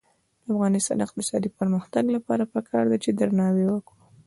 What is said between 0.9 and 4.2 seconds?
د اقتصادي پرمختګ لپاره پکار ده چې درناوی وکړو.